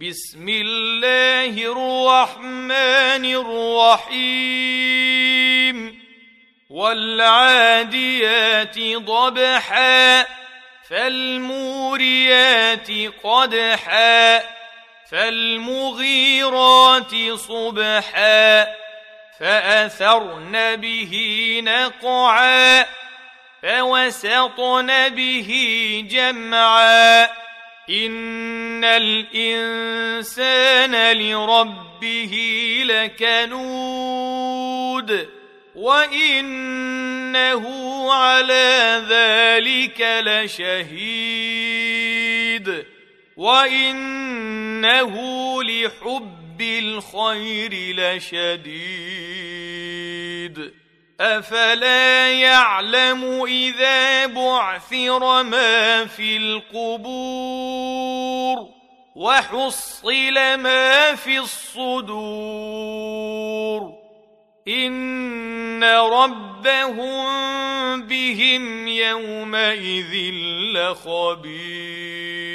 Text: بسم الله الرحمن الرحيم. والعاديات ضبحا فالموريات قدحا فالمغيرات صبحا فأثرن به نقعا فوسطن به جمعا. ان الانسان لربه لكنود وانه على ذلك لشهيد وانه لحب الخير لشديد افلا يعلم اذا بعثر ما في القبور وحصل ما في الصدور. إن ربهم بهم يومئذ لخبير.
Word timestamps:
بسم 0.00 0.48
الله 0.48 1.58
الرحمن 1.58 3.24
الرحيم. 4.04 5.98
والعاديات 6.70 8.78
ضبحا 8.78 10.26
فالموريات 10.90 12.90
قدحا 13.24 14.42
فالمغيرات 15.10 17.14
صبحا 17.34 18.66
فأثرن 19.40 20.76
به 20.76 21.14
نقعا 21.64 22.86
فوسطن 23.62 25.08
به 25.08 25.50
جمعا. 26.10 27.28
ان 28.78 28.84
الانسان 30.02 30.92
لربه 31.16 32.34
لكنود 32.84 34.08
وانه 35.74 37.64
على 38.12 39.02
ذلك 39.08 40.22
لشهيد 40.26 41.24
وانه 43.36 45.14
لحب 45.62 46.60
الخير 46.60 47.72
لشديد 47.96 49.28
افلا 51.20 52.32
يعلم 52.32 53.44
اذا 53.44 54.26
بعثر 54.26 55.42
ما 55.42 56.04
في 56.06 56.36
القبور 56.36 58.17
وحصل 59.18 60.34
ما 60.56 61.14
في 61.14 61.38
الصدور. 61.38 62.58
إن 64.68 65.84
ربهم 65.84 67.26
بهم 68.02 68.88
يومئذ 68.88 70.34
لخبير. 70.74 72.47